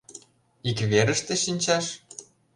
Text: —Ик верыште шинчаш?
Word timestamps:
—Ик 0.69 0.79
верыште 0.91 1.33
шинчаш? 1.43 1.85